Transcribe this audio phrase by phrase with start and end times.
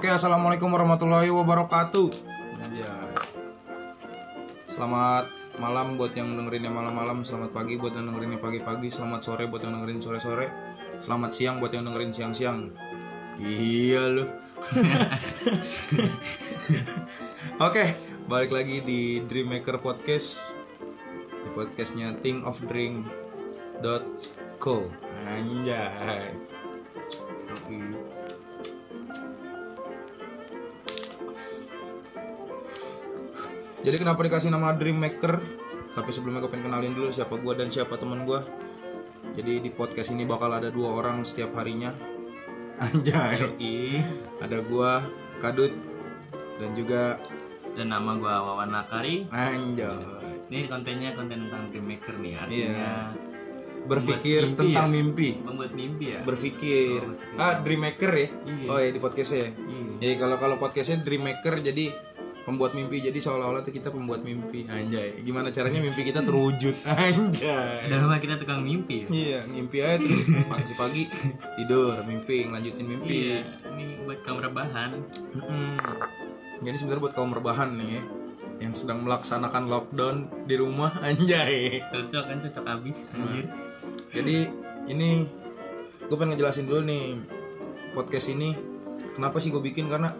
[0.00, 2.08] Oke, assalamualaikum warahmatullahi wabarakatuh.
[2.64, 3.12] Anjay.
[4.64, 5.28] Selamat
[5.60, 9.76] malam buat yang dengerinnya malam-malam, selamat pagi buat yang dengerinnya pagi-pagi, selamat sore buat yang
[9.76, 10.48] dengerin sore-sore,
[11.04, 12.72] selamat siang buat yang dengerin siang-siang.
[13.44, 14.24] Iya lu.
[17.68, 17.92] Oke,
[18.24, 20.56] balik lagi di Dreammaker Podcast.
[21.44, 24.76] Di podcastnya thinkofdrink.co.
[25.28, 26.32] Anjay.
[27.52, 28.19] Oke.
[33.80, 35.40] Jadi kenapa dikasih nama Dreammaker?
[35.90, 38.40] Tapi sebelumnya gue pengen kenalin dulu siapa gue dan siapa teman gue.
[39.30, 41.90] Jadi di podcast ini bakal ada dua orang setiap harinya.
[42.84, 43.40] Anjay.
[43.40, 44.00] Yoi.
[44.40, 44.92] Ada gue,
[45.38, 45.72] Kadut,
[46.56, 47.20] dan juga
[47.70, 49.30] Dan nama gua Wawan Nakari.
[49.30, 50.02] Anjay.
[50.50, 52.94] Ini kontennya konten tentang Dreammaker nih, artinya Iya.
[53.80, 54.92] Berpikir mimpi tentang ya?
[54.92, 55.28] mimpi.
[55.40, 56.20] membuat mimpi ya.
[56.20, 57.00] Berpikir.
[57.00, 58.28] Oh, Ah, Dreammaker ya?
[58.44, 58.66] Iya.
[58.66, 59.40] Oh ya di podcastnya.
[59.40, 59.50] ya?
[59.56, 59.92] Iya.
[60.02, 61.94] Jadi kalau kalau podcastnya Dreammaker jadi
[62.50, 67.86] pembuat mimpi jadi seolah-olah tuh kita pembuat mimpi anjay gimana caranya mimpi kita terwujud anjay
[67.86, 69.08] Dan rumah kita tukang mimpi ya.
[69.08, 71.02] Iya, mimpi aja terus pagi pagi
[71.56, 73.16] tidur, mimpi, ngelanjutin mimpi.
[73.30, 73.40] Iya,
[73.76, 74.90] ini buat kamu rebahan.
[75.36, 75.76] Mm-mm.
[76.60, 78.02] Jadi sebenarnya buat kaum rebahan nih ya,
[78.68, 81.80] yang sedang melaksanakan lockdown di rumah anjay.
[81.88, 83.46] Cocok kan cocok abis anjir.
[84.10, 84.38] Jadi
[84.90, 85.10] ini
[86.06, 87.18] gue pengen ngejelasin dulu nih
[87.94, 88.54] podcast ini
[89.14, 90.10] kenapa sih gue bikin karena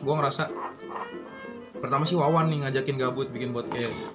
[0.00, 0.48] gue ngerasa
[1.80, 4.12] pertama sih Wawan nih ngajakin gabut bikin podcast.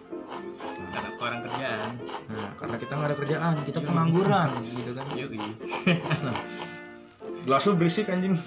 [0.89, 1.91] Karena kurang kerjaan.
[2.29, 5.05] Nah, karena kita nggak ada kerjaan, kita pengangguran gitu kan.
[5.13, 5.39] Yoi.
[6.25, 6.37] Nah,
[7.45, 8.37] gelas lu berisik anjing.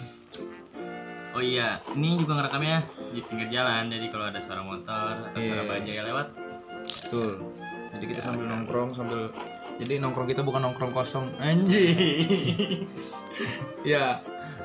[1.31, 2.83] Oh iya, ini juga ngerekamnya
[3.15, 3.87] di pinggir jalan.
[3.87, 5.71] Jadi kalau ada suara motor atau suara Iya.
[5.71, 6.27] bajai yang lewat,
[6.83, 7.31] Betul.
[7.89, 9.31] Jadi kita sambil nongkrong sambil
[9.79, 12.83] jadi nongkrong kita bukan nongkrong kosong anjing.
[13.93, 14.19] ya,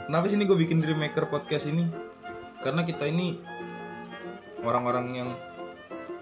[0.09, 1.85] kenapa sih ini gue bikin Dreammaker podcast ini?
[2.57, 3.37] Karena kita ini
[4.63, 5.29] orang-orang yang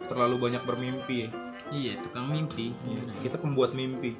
[0.09, 1.29] terlalu banyak bermimpi ya.
[1.72, 2.75] iya tukang mimpi.
[2.84, 4.12] Iya, Kita pembuat mimpi.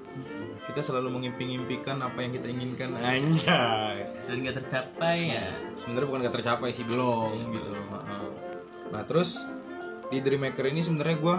[0.64, 2.96] Kita selalu mengimpi-impikan apa yang kita inginkan.
[2.96, 4.08] Anjay.
[4.24, 5.52] Dan nggak tercapai ya.
[5.76, 7.76] Sebenarnya bukan gak tercapai sih belum gitu.
[7.76, 8.30] Heeh.
[8.96, 9.52] Nah terus
[10.08, 11.36] di Dreammaker ini sebenarnya gue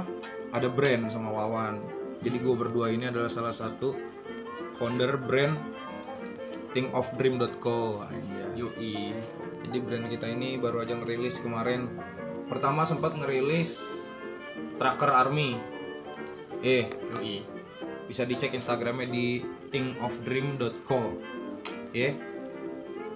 [0.52, 1.80] ada brand sama Wawan.
[2.20, 3.96] Jadi gue berdua ini adalah salah satu
[4.76, 5.56] founder brand
[6.76, 8.60] thinkofdream.co anjay.
[8.60, 9.16] Yoi.
[9.64, 11.88] Jadi brand kita ini baru aja ngerilis kemarin.
[12.52, 13.72] Pertama sempat ngerilis
[14.76, 15.56] Tracker Army.
[16.60, 16.84] Eh,
[17.16, 17.40] Yoi.
[18.04, 19.40] bisa dicek Instagramnya di
[19.72, 21.16] thinkofdream.co.
[21.96, 22.12] Ya.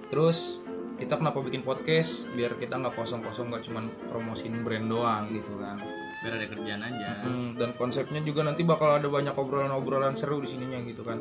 [0.08, 0.64] Terus
[0.97, 2.32] kita kenapa bikin podcast?
[2.32, 5.84] Biar kita nggak kosong-kosong nggak cuman promosiin brand doang gitu kan.
[6.24, 7.08] Biar ada kerjaan aja.
[7.20, 11.20] Hmm, dan konsepnya juga nanti bakal ada banyak obrolan-obrolan seru di sininya gitu kan.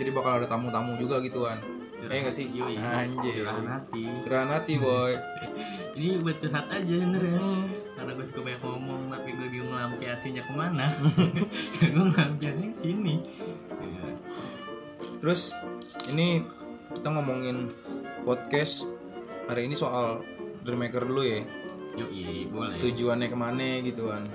[0.00, 1.60] Jadi bakal ada tamu-tamu juga gitu kan.
[2.06, 2.46] Eh nggak sih?
[2.50, 2.74] Yoi.
[2.76, 3.42] Anjir.
[3.42, 4.02] Curahan hati.
[4.22, 5.12] Curahan hati boy.
[5.94, 7.40] Ini buat curhat aja bener ya.
[7.96, 10.86] Karena gue suka banyak ngomong tapi gue bingung ngelampiasinya ke mana.
[11.80, 13.14] gue ngelampiasinya ke sini.
[13.80, 14.06] Ya.
[15.18, 15.56] Terus
[16.12, 16.44] ini
[16.92, 17.72] kita ngomongin
[18.22, 18.86] podcast
[19.46, 20.22] hari ini soal
[20.62, 21.42] Dreammaker dulu ya.
[21.96, 22.76] Yoi, boleh.
[22.76, 24.26] Tujuannya ke mana gitu kan.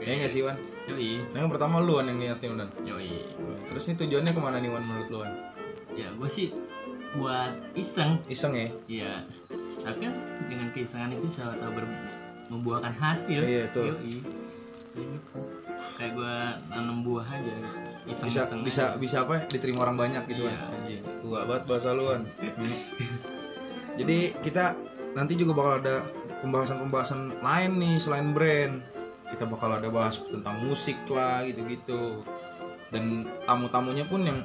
[0.00, 0.56] Ya nggak sih Wan?
[0.88, 2.70] Yoi, Nah, yang pertama lu Wan yang niatin Wan.
[2.86, 3.28] yoi.
[3.68, 5.32] Terus ini tujuannya ke mana nih Wan menurut lu Wan?
[5.92, 6.54] Ya gue sih
[7.16, 8.22] buat iseng.
[8.26, 8.68] Iseng ya?
[8.86, 9.12] Iya.
[9.80, 10.14] Tapi kan
[10.46, 11.98] dengan keisengan itu siapa tahu ber-
[12.50, 13.40] membuahkan hasil.
[13.42, 13.94] Iya, betul.
[13.96, 14.16] Yoi.
[15.96, 16.34] Kayak gue
[16.68, 17.54] nanam buah aja.
[18.04, 18.98] Bisa Iseng-iseng bisa aja.
[18.98, 19.42] bisa apa ya?
[19.48, 20.54] Diterima orang banyak gitu kan.
[20.54, 20.66] Iya.
[20.76, 21.02] Anjing.
[21.22, 22.22] Tua banget bahasa lu Wan.
[23.96, 24.74] Jadi kita
[25.14, 25.96] nanti juga bakal ada
[26.42, 28.82] pembahasan-pembahasan lain nih selain brand.
[29.30, 32.26] Kita bakal ada bahas tentang musik lah gitu-gitu.
[32.90, 34.42] Dan tamu-tamunya pun yang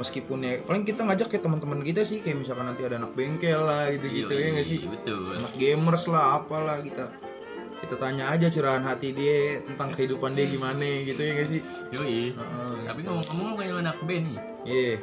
[0.00, 3.60] meskipun ya paling kita ngajak kayak teman-teman kita sih kayak misalkan nanti ada anak bengkel
[3.68, 5.36] lah gitu-gitu ya nggak sih Betul.
[5.36, 7.12] anak gamers lah apalah kita
[7.80, 11.60] kita tanya aja curahan hati dia tentang kehidupan dia gimana gitu ya nggak sih
[11.92, 12.36] Yoi.
[12.36, 12.74] Heeh.
[12.84, 14.40] Tapi ngomong-ngomong kayak anak band nih.
[14.68, 14.94] Iya.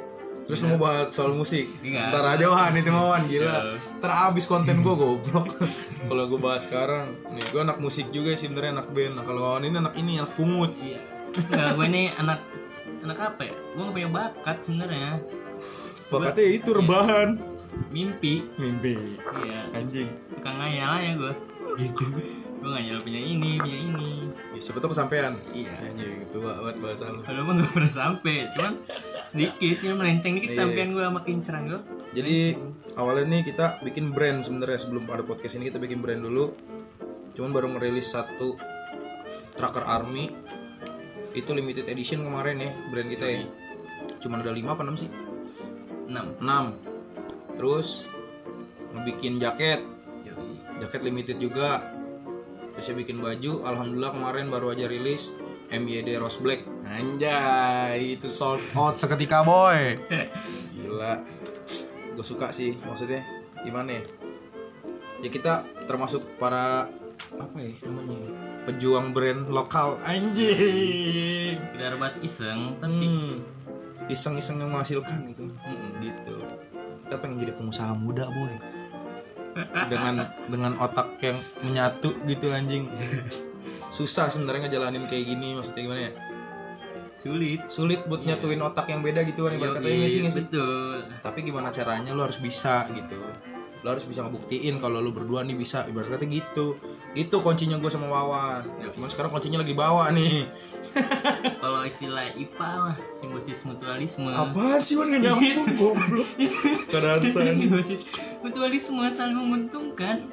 [0.47, 1.67] Terus mau bahas soal musik.
[1.83, 2.07] Iya.
[2.07, 3.51] Ntar aja Wan itu Wan gila.
[3.51, 3.59] Iya.
[3.99, 5.51] Ntar abis konten gue goblok.
[6.09, 9.13] kalau gue bahas sekarang, nih gue anak musik juga sih sebenarnya anak band.
[9.19, 10.71] Nah, kalau Wan ini anak ini anak pungut.
[10.79, 11.01] Iya.
[11.35, 12.39] Enggak, gue ini anak
[13.03, 13.55] anak apa ya?
[13.75, 15.11] Gue gak punya bakat sebenarnya.
[16.07, 17.29] Bakatnya itu rebahan.
[17.93, 18.47] Mimpi.
[18.57, 18.95] Mimpi.
[19.43, 19.61] Iya.
[19.75, 20.09] Anjing.
[20.33, 21.33] Tukang ngayal aja gue.
[21.77, 22.05] Gitu.
[22.57, 24.11] Gue ngayal punya ini, punya ini.
[24.55, 25.37] Ya, siapa tuh kesampean.
[25.53, 25.77] Iya.
[25.77, 27.21] Anjing itu banget bahasa lu.
[27.21, 28.73] Kalau mah gak pernah sampai, cuman
[29.27, 30.59] sedikit sih melenceng dikit Iya.
[30.65, 31.81] sampean gue makin cerang gue.
[32.17, 32.57] Jadi
[32.97, 36.55] awalnya nih kita bikin brand sebenarnya sebelum ada podcast ini kita bikin brand dulu.
[37.37, 38.57] Cuman baru ngerilis satu
[39.53, 40.31] Tracker Army
[41.37, 43.41] itu limited edition kemarin ya brand kita ya.
[44.23, 45.09] Cuman ada 5 apa 6 sih?
[46.09, 48.05] 6 6 Terus
[48.93, 49.81] ngebikin jaket.
[50.77, 51.81] Jaket limited juga.
[52.73, 55.33] Terus saya bikin baju alhamdulillah kemarin baru aja rilis
[55.73, 56.61] MYD Rose Black.
[56.85, 59.97] Anjay itu sold out seketika boy.
[60.77, 61.25] Gila.
[62.13, 63.25] Gue suka sih maksudnya.
[63.65, 64.03] Gimana ya?
[65.25, 66.93] Ya kita termasuk para
[67.33, 68.46] apa ya namanya ya?
[68.67, 71.55] Pejuang brand lokal anjing.
[71.55, 74.11] Sekedar buat iseng tapi hmm.
[74.11, 75.47] iseng-iseng yang menghasilkan gitu.
[75.47, 76.03] Mm-mm.
[76.03, 76.35] gitu.
[77.07, 78.51] Kita pengen jadi pengusaha muda boy.
[79.91, 82.91] Dengan dengan otak yang menyatu gitu anjing.
[83.89, 86.13] Susah sebenarnya ngejalanin kayak gini maksudnya gimana ya?
[87.17, 87.65] Sulit.
[87.65, 90.21] sulit buat nyatuin otak yang beda gitu kan ibarat katanya sih?
[90.21, 91.01] Betul.
[91.25, 93.17] tapi gimana caranya lu harus bisa gitu
[93.77, 96.73] lu harus bisa ngebuktiin kalau lu berdua nih bisa ibarat kata gitu
[97.13, 100.49] itu kuncinya gue sama Wawan cuman sekarang kuncinya lagi bawa nih
[101.61, 104.29] Kalau istilah IPA mah simbiosis mutualisme.
[104.29, 106.29] apaan sih Wan nggak nyambung goblok
[106.93, 108.01] kadang simbiosis
[108.39, 110.25] mutualisme saling menguntungkan.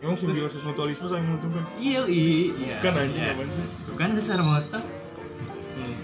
[0.00, 2.76] emang simbiosis mutualisme saling menguntungkan Iya, iya.
[2.80, 3.36] kan anjing Iya.
[3.36, 4.80] apaan sih Bukan dasar motor.
[5.76, 5.94] Hmm.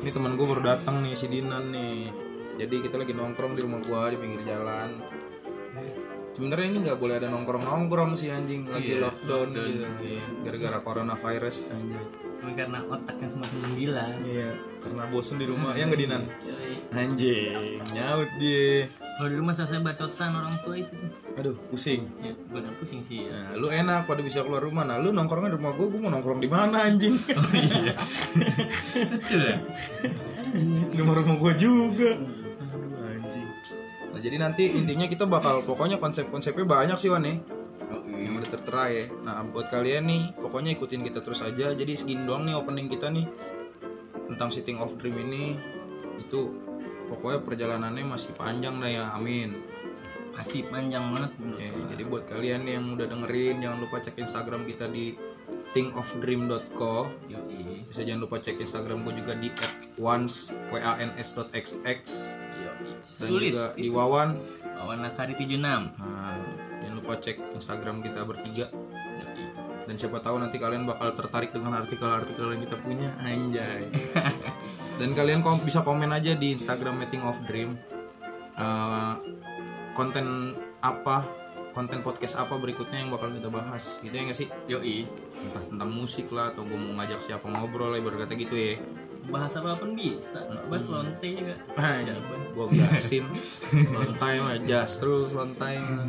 [0.00, 2.12] Ini teman gue baru datang nih si Dinan nih.
[2.56, 5.00] Jadi kita lagi nongkrong di rumah gua di pinggir jalan.
[6.36, 9.68] Sebenarnya ini nggak boleh ada nongkrong nongkrong sih anjing lagi Iya, lockdown, lockdown.
[9.72, 9.84] gitu.
[10.04, 12.04] Iya, gara-gara coronavirus anjing.
[12.36, 14.04] Cuma karena otaknya semakin menggila.
[14.20, 15.72] Iya, karena bosen di rumah.
[15.72, 16.22] Ya nggak Dinan?
[16.92, 18.84] Anjing, nyaut dia.
[19.16, 21.08] Kalau di rumah selesai bacotan orang tua itu tuh.
[21.40, 22.04] Aduh, pusing.
[22.20, 23.32] Ya, gue udah pusing sih ya.
[23.32, 24.84] Nah, lu enak pada bisa keluar rumah.
[24.84, 27.16] Nah, lu nongkrongnya di rumah gua, gua mau nongkrong di mana anjing?
[27.32, 27.96] Oh iya.
[29.08, 29.56] Betul ya?
[30.86, 32.20] di rumah rumah gua juga.
[34.26, 37.38] Jadi nanti intinya kita bakal pokoknya konsep-konsepnya banyak sih Wan nih.
[38.16, 39.06] yang udah tertera ya.
[39.22, 41.70] Nah buat kalian nih, pokoknya ikutin kita terus aja.
[41.70, 43.22] Jadi segini doang nih opening kita nih
[44.26, 45.54] tentang Sitting of Dream ini.
[46.18, 46.58] Itu
[47.06, 49.04] pokoknya perjalanannya masih panjang dah ya.
[49.14, 49.62] Amin.
[50.34, 51.30] Masih panjang banget.
[51.62, 55.14] Ya, jadi buat kalian yang udah dengerin, jangan lupa cek Instagram kita di
[55.76, 57.12] thinkofdream.co.
[57.28, 57.84] Yoi.
[57.84, 59.52] Bisa jangan lupa cek Instagram gue juga di
[60.00, 60.56] @once.xx
[62.56, 62.96] Yoi.
[62.96, 63.52] dan Sulit.
[63.52, 64.40] juga di Wawan.
[64.80, 65.60] Wawan Nakari 76.
[65.60, 66.40] Nah,
[66.80, 68.72] jangan lupa cek Instagram kita bertiga.
[69.86, 73.86] Dan siapa tahu nanti kalian bakal tertarik dengan artikel-artikel yang kita punya anjay
[74.98, 77.78] dan kalian kom bisa komen aja di Instagram Meeting of Dream
[78.56, 79.14] Eh,
[79.92, 81.28] konten apa
[81.76, 85.04] konten podcast apa berikutnya yang bakal kita bahas gitu ya nggak sih Yoi.
[85.44, 88.80] entah tentang musik lah atau gue mau ngajak siapa ngobrol lah berkata gitu ya
[89.26, 90.38] Bahas apa pun bisa.
[90.70, 91.58] Bahas lonte juga.
[91.74, 92.22] anjing
[92.54, 93.26] gue gasin
[93.92, 96.08] lontai mah jas terus lontai mah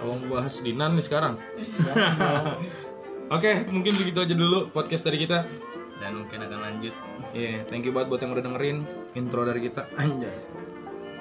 [0.00, 1.34] abang bahas dinan nih sekarang
[3.34, 5.48] Oke, mungkin begitu aja dulu podcast dari kita.
[5.96, 6.92] Dan mungkin akan lanjut.
[7.32, 8.78] Iya, thank you banget buat yang udah dengerin
[9.16, 9.88] intro dari kita.
[9.96, 10.36] Anjay.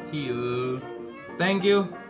[0.04, 0.84] See you.
[1.40, 2.01] Thank you.